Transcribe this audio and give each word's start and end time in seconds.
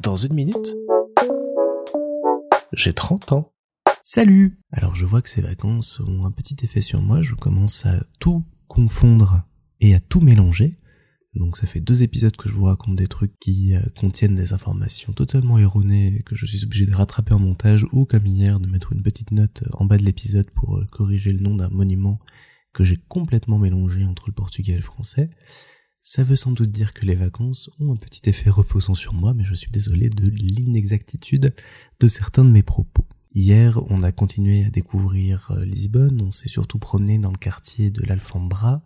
Dans 0.00 0.16
une 0.16 0.34
minute, 0.34 0.74
j'ai 2.72 2.92
30 2.92 3.32
ans. 3.32 3.52
Salut 4.02 4.58
Alors 4.72 4.94
je 4.94 5.04
vois 5.04 5.22
que 5.22 5.28
ces 5.28 5.40
vacances 5.40 6.00
ont 6.00 6.24
un 6.24 6.30
petit 6.30 6.56
effet 6.62 6.82
sur 6.82 7.00
moi, 7.00 7.22
je 7.22 7.34
commence 7.34 7.86
à 7.86 8.04
tout 8.20 8.44
confondre 8.68 9.42
et 9.80 9.94
à 9.94 10.00
tout 10.00 10.20
mélanger. 10.20 10.78
Donc 11.34 11.56
ça 11.56 11.66
fait 11.66 11.80
deux 11.80 12.02
épisodes 12.02 12.36
que 12.36 12.48
je 12.48 12.54
vous 12.54 12.64
raconte 12.64 12.96
des 12.96 13.08
trucs 13.08 13.38
qui 13.38 13.74
euh, 13.74 13.80
contiennent 13.98 14.34
des 14.34 14.52
informations 14.52 15.12
totalement 15.12 15.58
erronées 15.58 16.22
que 16.24 16.34
je 16.34 16.46
suis 16.46 16.64
obligé 16.64 16.86
de 16.86 16.94
rattraper 16.94 17.34
en 17.34 17.38
montage 17.38 17.84
ou 17.92 18.04
comme 18.04 18.26
hier 18.26 18.60
de 18.60 18.66
mettre 18.66 18.92
une 18.92 19.02
petite 19.02 19.32
note 19.32 19.64
en 19.72 19.84
bas 19.84 19.98
de 19.98 20.04
l'épisode 20.04 20.50
pour 20.50 20.76
euh, 20.76 20.86
corriger 20.90 21.32
le 21.32 21.40
nom 21.40 21.56
d'un 21.56 21.68
monument 21.68 22.20
que 22.72 22.84
j'ai 22.84 22.98
complètement 23.08 23.58
mélangé 23.58 24.04
entre 24.04 24.24
le 24.28 24.34
portugais 24.34 24.72
et 24.72 24.76
le 24.76 24.82
français. 24.82 25.30
Ça 26.08 26.22
veut 26.22 26.36
sans 26.36 26.52
doute 26.52 26.70
dire 26.70 26.94
que 26.94 27.04
les 27.04 27.16
vacances 27.16 27.68
ont 27.80 27.92
un 27.92 27.96
petit 27.96 28.30
effet 28.30 28.48
reposant 28.48 28.94
sur 28.94 29.12
moi, 29.12 29.34
mais 29.34 29.44
je 29.44 29.54
suis 29.54 29.72
désolé 29.72 30.08
de 30.08 30.28
l'inexactitude 30.28 31.52
de 31.98 32.08
certains 32.08 32.44
de 32.44 32.50
mes 32.50 32.62
propos. 32.62 33.04
Hier, 33.34 33.80
on 33.90 34.04
a 34.04 34.12
continué 34.12 34.64
à 34.64 34.70
découvrir 34.70 35.50
euh, 35.50 35.64
Lisbonne, 35.64 36.22
on 36.22 36.30
s'est 36.30 36.48
surtout 36.48 36.78
promené 36.78 37.18
dans 37.18 37.32
le 37.32 37.36
quartier 37.36 37.90
de 37.90 38.04
l'Alfambra, 38.04 38.82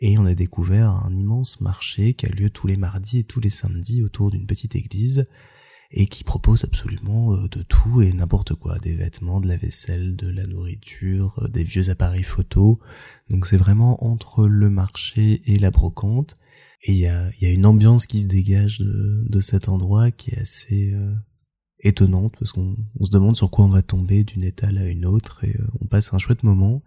et 0.00 0.18
on 0.18 0.26
a 0.26 0.34
découvert 0.34 0.90
un 0.90 1.16
immense 1.16 1.62
marché 1.62 2.12
qui 2.12 2.26
a 2.26 2.28
lieu 2.28 2.50
tous 2.50 2.66
les 2.66 2.76
mardis 2.76 3.20
et 3.20 3.24
tous 3.24 3.40
les 3.40 3.48
samedis 3.48 4.02
autour 4.02 4.30
d'une 4.30 4.46
petite 4.46 4.76
église, 4.76 5.26
et 5.90 6.06
qui 6.06 6.22
propose 6.22 6.64
absolument 6.64 7.32
euh, 7.32 7.48
de 7.48 7.62
tout 7.62 8.02
et 8.02 8.12
n'importe 8.12 8.54
quoi, 8.54 8.78
des 8.78 8.94
vêtements, 8.94 9.40
de 9.40 9.48
la 9.48 9.56
vaisselle, 9.56 10.16
de 10.16 10.30
la 10.30 10.46
nourriture, 10.46 11.42
euh, 11.42 11.48
des 11.48 11.64
vieux 11.64 11.88
appareils 11.88 12.24
photo. 12.24 12.78
Donc 13.30 13.46
c'est 13.46 13.56
vraiment 13.56 14.04
entre 14.04 14.46
le 14.46 14.68
marché 14.68 15.40
et 15.50 15.58
la 15.58 15.70
brocante. 15.70 16.34
Et 16.82 16.92
il 16.92 16.98
y 16.98 17.06
a, 17.06 17.30
y 17.40 17.46
a, 17.46 17.50
une 17.50 17.66
ambiance 17.66 18.06
qui 18.06 18.18
se 18.20 18.26
dégage 18.26 18.78
de, 18.78 19.24
de 19.28 19.40
cet 19.40 19.68
endroit 19.68 20.10
qui 20.10 20.30
est 20.30 20.38
assez 20.38 20.92
euh, 20.92 21.14
étonnante 21.80 22.34
parce 22.38 22.52
qu'on 22.52 22.76
se 23.00 23.10
demande 23.10 23.36
sur 23.36 23.50
quoi 23.50 23.64
on 23.64 23.68
va 23.68 23.82
tomber 23.82 24.24
d'une 24.24 24.44
étale 24.44 24.78
à 24.78 24.88
une 24.88 25.04
autre 25.04 25.44
et 25.44 25.56
on 25.80 25.86
passe 25.86 26.12
un 26.12 26.18
chouette 26.18 26.44
moment. 26.44 26.82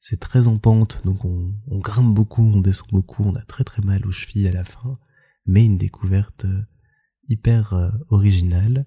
C'est 0.00 0.20
très 0.20 0.48
en 0.48 0.58
pente, 0.58 1.02
donc 1.04 1.24
on, 1.24 1.54
on 1.66 1.78
grimpe 1.78 2.14
beaucoup, 2.14 2.42
on 2.42 2.60
descend 2.60 2.88
beaucoup, 2.90 3.24
on 3.24 3.34
a 3.34 3.42
très 3.42 3.64
très 3.64 3.82
mal 3.82 4.06
aux 4.06 4.12
chevilles 4.12 4.48
à 4.48 4.52
la 4.52 4.64
fin, 4.64 4.98
mais 5.46 5.64
une 5.64 5.78
découverte 5.78 6.46
hyper 7.28 7.72
euh, 7.72 7.90
original. 8.10 8.86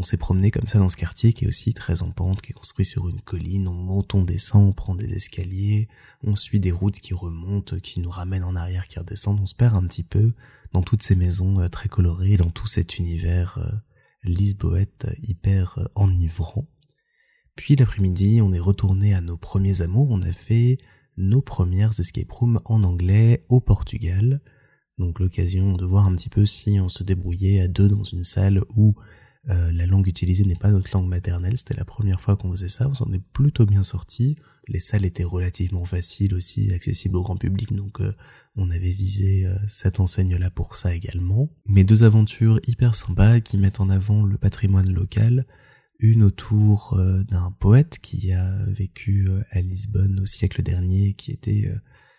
On 0.00 0.04
s'est 0.04 0.16
promené 0.16 0.52
comme 0.52 0.68
ça 0.68 0.78
dans 0.78 0.88
ce 0.88 0.96
quartier 0.96 1.32
qui 1.32 1.44
est 1.44 1.48
aussi 1.48 1.74
très 1.74 2.02
en 2.02 2.12
pente, 2.12 2.40
qui 2.40 2.52
est 2.52 2.54
construit 2.54 2.84
sur 2.84 3.08
une 3.08 3.20
colline. 3.20 3.66
On 3.66 3.74
monte, 3.74 4.14
on 4.14 4.22
descend, 4.22 4.68
on 4.68 4.72
prend 4.72 4.94
des 4.94 5.12
escaliers, 5.12 5.88
on 6.22 6.36
suit 6.36 6.60
des 6.60 6.70
routes 6.70 7.00
qui 7.00 7.14
remontent, 7.14 7.80
qui 7.80 7.98
nous 7.98 8.10
ramènent 8.10 8.44
en 8.44 8.54
arrière, 8.54 8.86
qui 8.86 9.00
redescendent. 9.00 9.40
On 9.40 9.46
se 9.46 9.56
perd 9.56 9.74
un 9.74 9.86
petit 9.88 10.04
peu 10.04 10.32
dans 10.72 10.82
toutes 10.82 11.02
ces 11.02 11.16
maisons 11.16 11.58
euh, 11.58 11.68
très 11.68 11.88
colorées, 11.88 12.36
dans 12.36 12.50
tout 12.50 12.68
cet 12.68 12.98
univers 12.98 13.58
euh, 13.58 13.72
lisboète 14.22 15.08
hyper 15.20 15.88
enivrant. 15.96 16.68
Puis 17.56 17.74
l'après-midi, 17.74 18.40
on 18.40 18.52
est 18.52 18.60
retourné 18.60 19.14
à 19.14 19.20
nos 19.20 19.36
premiers 19.36 19.82
amours. 19.82 20.10
On 20.10 20.22
a 20.22 20.32
fait 20.32 20.78
nos 21.16 21.42
premières 21.42 21.98
escape 21.98 22.30
rooms 22.30 22.60
en 22.66 22.84
anglais 22.84 23.44
au 23.48 23.60
Portugal. 23.60 24.42
Donc 24.98 25.18
l'occasion 25.18 25.72
de 25.72 25.84
voir 25.84 26.06
un 26.06 26.14
petit 26.14 26.28
peu 26.28 26.46
si 26.46 26.78
on 26.78 26.88
se 26.88 27.02
débrouillait 27.02 27.60
à 27.60 27.66
deux 27.66 27.88
dans 27.88 28.04
une 28.04 28.22
salle 28.22 28.62
où 28.76 28.94
euh, 29.50 29.72
la 29.72 29.86
langue 29.86 30.06
utilisée 30.06 30.44
n'est 30.44 30.54
pas 30.54 30.70
notre 30.70 30.90
langue 30.92 31.08
maternelle. 31.08 31.56
C'était 31.56 31.76
la 31.76 31.84
première 31.84 32.20
fois 32.20 32.36
qu'on 32.36 32.50
faisait 32.50 32.68
ça. 32.68 32.88
On 32.88 32.94
s'en 32.94 33.12
est 33.12 33.22
plutôt 33.32 33.66
bien 33.66 33.82
sorti. 33.82 34.36
Les 34.66 34.80
salles 34.80 35.04
étaient 35.04 35.24
relativement 35.24 35.84
faciles 35.84 36.34
aussi, 36.34 36.72
accessibles 36.72 37.16
au 37.16 37.22
grand 37.22 37.36
public. 37.36 37.74
Donc 37.74 38.00
euh, 38.00 38.14
on 38.56 38.70
avait 38.70 38.92
visé 38.92 39.46
euh, 39.46 39.56
cette 39.66 40.00
enseigne-là 40.00 40.50
pour 40.50 40.76
ça 40.76 40.94
également. 40.94 41.50
Mais 41.66 41.84
deux 41.84 42.02
aventures 42.02 42.60
hyper 42.66 42.94
sympas 42.94 43.40
qui 43.40 43.58
mettent 43.58 43.80
en 43.80 43.88
avant 43.88 44.24
le 44.24 44.38
patrimoine 44.38 44.92
local. 44.92 45.46
Une 46.00 46.22
autour 46.22 46.96
d'un 47.28 47.50
poète 47.58 47.98
qui 48.00 48.30
a 48.32 48.56
vécu 48.68 49.28
à 49.50 49.60
Lisbonne 49.60 50.20
au 50.20 50.26
siècle 50.26 50.62
dernier, 50.62 51.14
qui 51.14 51.32
était 51.32 51.72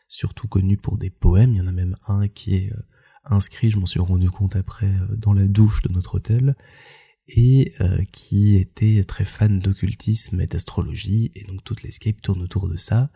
surtout 0.09 0.47
connu 0.47 0.75
pour 0.75 0.97
des 0.97 1.11
poèmes. 1.11 1.51
Il 1.51 1.57
y 1.57 1.61
en 1.61 1.67
a 1.67 1.71
même 1.71 1.95
un 2.07 2.27
qui 2.27 2.55
est 2.55 2.73
euh, 2.73 2.81
inscrit, 3.23 3.69
je 3.69 3.77
m'en 3.77 3.85
suis 3.85 4.01
rendu 4.01 4.29
compte 4.29 4.57
après, 4.57 4.87
euh, 4.87 5.15
dans 5.15 5.33
la 5.33 5.45
douche 5.45 5.81
de 5.83 5.93
notre 5.93 6.15
hôtel, 6.15 6.55
et 7.29 7.73
euh, 7.81 8.03
qui 8.11 8.57
était 8.57 9.03
très 9.03 9.25
fan 9.25 9.59
d'occultisme 9.59 10.39
et 10.41 10.47
d'astrologie, 10.47 11.31
et 11.35 11.43
donc 11.43 11.63
toute 11.63 11.83
l'escape 11.83 12.21
tourne 12.21 12.41
autour 12.41 12.67
de 12.67 12.77
ça. 12.77 13.09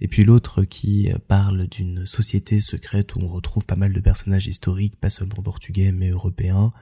Et 0.00 0.08
puis 0.08 0.24
l'autre 0.24 0.64
qui 0.64 1.10
parle 1.28 1.66
d'une 1.66 2.06
société 2.06 2.60
secrète 2.62 3.14
où 3.14 3.20
on 3.20 3.28
retrouve 3.28 3.66
pas 3.66 3.76
mal 3.76 3.92
de 3.92 4.00
personnages 4.00 4.46
historiques, 4.46 4.98
pas 4.98 5.10
seulement 5.10 5.42
portugais 5.42 5.92
mais 5.92 6.08
européens, 6.08 6.72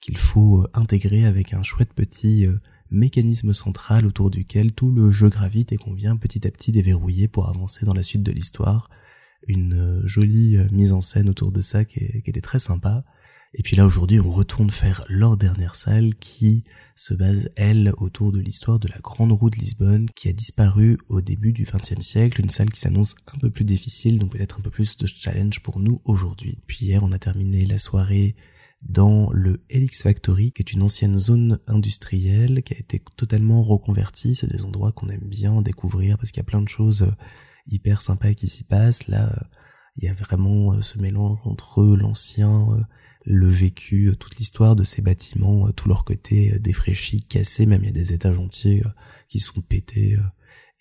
qu'il 0.00 0.16
faut 0.16 0.66
intégrer 0.72 1.24
avec 1.24 1.52
un 1.52 1.64
chouette 1.64 1.92
petit 1.94 2.46
mécanisme 2.90 3.52
central 3.52 4.06
autour 4.06 4.30
duquel 4.30 4.72
tout 4.72 4.90
le 4.90 5.12
jeu 5.12 5.28
gravite 5.28 5.72
et 5.72 5.76
qu'on 5.76 5.94
vient 5.94 6.16
petit 6.16 6.46
à 6.46 6.50
petit 6.50 6.72
déverrouiller 6.72 7.28
pour 7.28 7.48
avancer 7.48 7.86
dans 7.86 7.94
la 7.94 8.02
suite 8.02 8.22
de 8.22 8.32
l'histoire. 8.32 8.88
Une 9.46 9.74
euh, 9.74 10.06
jolie 10.06 10.56
euh, 10.56 10.68
mise 10.70 10.92
en 10.92 11.00
scène 11.00 11.28
autour 11.28 11.52
de 11.52 11.62
ça 11.62 11.84
qui, 11.84 11.98
était 11.98 12.40
très 12.40 12.58
sympa. 12.58 13.04
Et 13.52 13.62
puis 13.62 13.76
là 13.76 13.84
aujourd'hui 13.84 14.20
on 14.20 14.32
retourne 14.32 14.70
faire 14.70 15.04
leur 15.08 15.36
dernière 15.36 15.74
salle 15.74 16.14
qui 16.14 16.64
se 16.94 17.14
base 17.14 17.50
elle 17.56 17.92
autour 17.98 18.30
de 18.30 18.38
l'histoire 18.38 18.78
de 18.78 18.88
la 18.88 18.98
Grande 18.98 19.32
Roue 19.32 19.50
de 19.50 19.56
Lisbonne 19.56 20.06
qui 20.14 20.28
a 20.28 20.32
disparu 20.32 20.98
au 21.08 21.20
début 21.20 21.52
du 21.52 21.64
XXe 21.64 22.00
siècle, 22.00 22.40
une 22.40 22.48
salle 22.48 22.70
qui 22.70 22.80
s'annonce 22.80 23.16
un 23.34 23.38
peu 23.38 23.50
plus 23.50 23.64
difficile 23.64 24.18
donc 24.18 24.32
peut-être 24.32 24.58
un 24.58 24.62
peu 24.62 24.70
plus 24.70 24.96
de 24.96 25.06
challenge 25.06 25.60
pour 25.60 25.80
nous 25.80 26.00
aujourd'hui. 26.04 26.58
Puis 26.66 26.86
hier 26.86 27.02
on 27.02 27.12
a 27.12 27.18
terminé 27.18 27.64
la 27.64 27.78
soirée 27.78 28.36
dans 28.82 29.30
le 29.32 29.62
Helix 29.68 30.02
Factory, 30.02 30.52
qui 30.52 30.62
est 30.62 30.72
une 30.72 30.82
ancienne 30.82 31.18
zone 31.18 31.58
industrielle 31.66 32.62
qui 32.62 32.74
a 32.74 32.78
été 32.78 33.02
totalement 33.16 33.62
reconvertie. 33.62 34.34
C'est 34.34 34.50
des 34.50 34.64
endroits 34.64 34.92
qu'on 34.92 35.08
aime 35.08 35.28
bien 35.28 35.60
découvrir 35.62 36.16
parce 36.16 36.30
qu'il 36.30 36.40
y 36.40 36.46
a 36.46 36.48
plein 36.48 36.62
de 36.62 36.68
choses 36.68 37.02
euh, 37.02 37.12
hyper 37.66 38.00
sympas 38.00 38.34
qui 38.34 38.48
s'y 38.48 38.64
passent. 38.64 39.06
Là, 39.08 39.30
euh, 39.30 39.44
il 39.96 40.04
y 40.04 40.08
a 40.08 40.14
vraiment 40.14 40.72
euh, 40.72 40.82
ce 40.82 40.98
mélange 40.98 41.38
entre 41.44 41.84
l'ancien, 41.84 42.66
le 43.24 43.48
vécu, 43.48 44.14
toute 44.18 44.36
l'histoire 44.36 44.76
de 44.76 44.84
ces 44.84 45.02
bâtiments, 45.02 45.70
tout 45.72 45.88
leur 45.88 46.04
côté 46.04 46.58
défraîchi, 46.58 47.22
cassé, 47.22 47.66
même 47.66 47.82
il 47.82 47.86
y 47.86 47.90
a 47.90 47.92
des 47.92 48.12
étages 48.12 48.38
entiers 48.38 48.82
qui 49.28 49.38
sont 49.38 49.60
pétés 49.60 50.16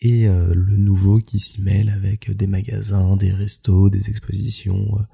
et 0.01 0.27
le 0.27 0.77
nouveau 0.77 1.19
qui 1.19 1.39
s'y 1.39 1.61
mêle 1.61 1.89
avec 1.89 2.31
des 2.31 2.47
magasins, 2.47 3.17
des 3.17 3.33
restos, 3.33 3.89
des 3.89 4.09
expositions, 4.09 5.05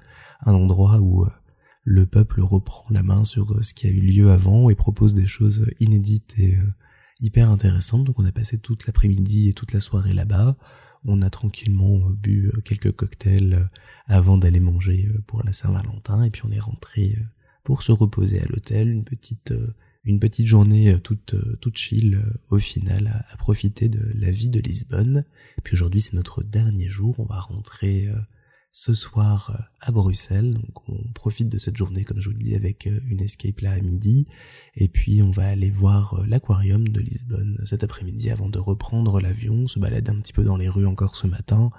un 0.44 0.54
endroit 0.54 1.00
où 1.00 1.26
le 1.86 2.04
peuple 2.04 2.42
reprend 2.42 2.84
la 2.90 3.04
main 3.04 3.24
sur 3.24 3.52
euh, 3.52 3.62
ce 3.62 3.72
qui 3.72 3.86
a 3.86 3.90
eu 3.90 4.00
lieu 4.00 4.30
avant 4.32 4.68
et 4.68 4.74
propose 4.74 5.14
des 5.14 5.28
choses 5.28 5.64
inédites 5.78 6.34
et 6.36 6.56
euh, 6.56 6.74
hyper 7.20 7.48
intéressantes. 7.48 8.04
Donc 8.04 8.18
on 8.18 8.24
a 8.24 8.32
passé 8.32 8.58
toute 8.58 8.86
l'après-midi 8.86 9.48
et 9.48 9.52
toute 9.52 9.72
la 9.72 9.80
soirée 9.80 10.12
là-bas. 10.12 10.56
On 11.06 11.22
a 11.22 11.30
tranquillement 11.30 12.08
euh, 12.08 12.14
bu 12.14 12.52
quelques 12.64 12.92
cocktails 12.92 13.68
avant 14.06 14.38
d'aller 14.38 14.60
manger 14.60 15.08
pour 15.26 15.42
la 15.44 15.52
Saint-Valentin. 15.52 16.22
Et 16.24 16.30
puis 16.30 16.42
on 16.44 16.50
est 16.50 16.60
rentré 16.60 17.18
pour 17.64 17.82
se 17.82 17.92
reposer 17.92 18.40
à 18.40 18.46
l'hôtel, 18.46 18.88
une 18.88 19.04
petite 19.04 19.52
une 20.04 20.20
petite 20.20 20.46
journée 20.46 21.00
toute 21.00 21.34
toute 21.60 21.76
chill 21.76 22.22
au 22.50 22.58
final 22.58 23.24
à, 23.28 23.36
profiter 23.38 23.88
de 23.88 24.12
la 24.14 24.30
vie 24.30 24.48
de 24.48 24.60
Lisbonne. 24.60 25.24
puis 25.64 25.74
aujourd'hui 25.74 26.00
c'est 26.00 26.14
notre 26.14 26.44
dernier 26.44 26.88
jour, 26.88 27.16
on 27.18 27.24
va 27.24 27.40
rentrer 27.40 28.08
ce 28.76 28.92
soir 28.92 29.50
euh, 29.54 29.62
à 29.80 29.90
Bruxelles. 29.90 30.52
Donc 30.52 30.86
on 30.90 30.98
profite 31.14 31.48
de 31.48 31.56
cette 31.56 31.78
journée, 31.78 32.04
comme 32.04 32.20
je 32.20 32.28
vous 32.28 32.34
le 32.36 32.42
dis, 32.42 32.54
avec 32.54 32.86
euh, 32.86 33.00
une 33.08 33.22
escape 33.22 33.62
là 33.62 33.72
à 33.72 33.80
midi. 33.80 34.26
Et 34.74 34.88
puis 34.88 35.22
on 35.22 35.30
va 35.30 35.48
aller 35.48 35.70
voir 35.70 36.12
euh, 36.12 36.26
l'aquarium 36.26 36.86
de 36.86 37.00
Lisbonne 37.00 37.58
cet 37.64 37.84
après-midi 37.84 38.30
avant 38.30 38.50
de 38.50 38.58
reprendre 38.58 39.18
l'avion, 39.18 39.66
se 39.66 39.78
balader 39.78 40.10
un 40.10 40.20
petit 40.20 40.34
peu 40.34 40.44
dans 40.44 40.58
les 40.58 40.68
rues 40.68 40.84
encore 40.84 41.16
ce 41.16 41.26
matin. 41.26 41.70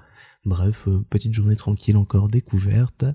Bref, 0.44 0.88
petite 1.12 1.36
journée 1.36 1.56
tranquille 1.56 1.98
encore 1.98 2.30
découverte. 2.30 3.06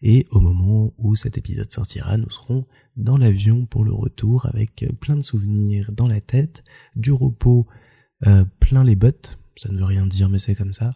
Et 0.00 0.26
au 0.30 0.40
moment 0.40 0.94
où 0.96 1.14
cet 1.14 1.36
épisode 1.36 1.70
sortira, 1.70 2.16
nous 2.16 2.30
serons 2.30 2.64
dans 2.96 3.18
l'avion 3.18 3.66
pour 3.66 3.84
le 3.84 3.92
retour 3.92 4.46
avec 4.46 4.86
plein 4.98 5.16
de 5.16 5.22
souvenirs 5.22 5.92
dans 5.92 6.08
la 6.08 6.22
tête, 6.22 6.64
du 6.94 7.12
repos 7.12 7.66
plein 8.60 8.84
les 8.84 8.94
bottes. 8.94 9.38
Ça 9.56 9.70
ne 9.70 9.78
veut 9.78 9.84
rien 9.84 10.06
dire, 10.06 10.28
mais 10.28 10.38
c'est 10.38 10.54
comme 10.54 10.74
ça 10.74 10.90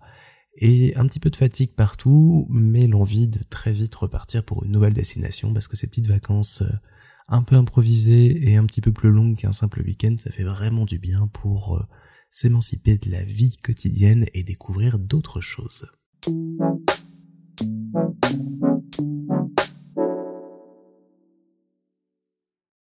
et 0.56 0.96
un 0.96 1.06
petit 1.06 1.20
peu 1.20 1.30
de 1.30 1.36
fatigue 1.36 1.72
partout, 1.72 2.46
mais 2.50 2.86
l'envie 2.86 3.28
de 3.28 3.40
très 3.48 3.72
vite 3.72 3.94
repartir 3.94 4.44
pour 4.44 4.64
une 4.64 4.72
nouvelle 4.72 4.94
destination 4.94 5.52
parce 5.52 5.68
que 5.68 5.76
ces 5.76 5.86
petites 5.86 6.08
vacances 6.08 6.62
euh, 6.62 6.72
un 7.28 7.42
peu 7.42 7.56
improvisées 7.56 8.50
et 8.50 8.56
un 8.56 8.66
petit 8.66 8.80
peu 8.80 8.92
plus 8.92 9.10
longues 9.10 9.36
qu'un 9.36 9.52
simple 9.52 9.82
week-end, 9.82 10.16
ça 10.22 10.32
fait 10.32 10.42
vraiment 10.42 10.84
du 10.84 10.98
bien 10.98 11.28
pour 11.28 11.76
euh, 11.76 11.86
s'émanciper 12.28 12.98
de 12.98 13.10
la 13.10 13.22
vie 13.22 13.56
quotidienne 13.58 14.26
et 14.34 14.42
découvrir 14.42 14.98
d'autres 14.98 15.40
choses. 15.40 15.86